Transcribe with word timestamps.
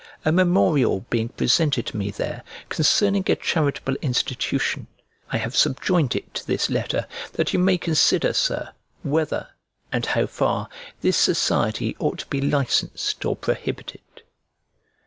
A 0.25 0.31
memorial 0.31 1.01
being 1.11 1.29
presented 1.29 1.85
to 1.85 1.95
me 1.97 2.09
there, 2.09 2.41
concerning 2.69 3.23
a 3.27 3.35
charitable 3.35 3.95
institution, 4.01 4.87
I 5.29 5.37
have 5.37 5.55
subjoined 5.55 6.15
it 6.15 6.33
to 6.33 6.47
this 6.47 6.71
letter, 6.71 7.05
that 7.33 7.53
you 7.53 7.59
may 7.59 7.77
consider, 7.77 8.33
Sir, 8.33 8.69
whether, 9.03 9.49
and 9.91 10.07
how 10.07 10.25
far, 10.25 10.69
this 11.01 11.17
society 11.17 11.95
ought 11.99 12.17
to 12.17 12.25
be 12.25 12.41
licensed 12.41 13.23
or 13.25 13.35
prohibited. 13.35 14.01